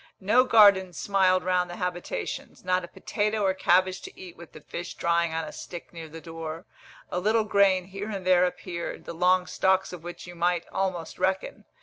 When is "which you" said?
10.03-10.33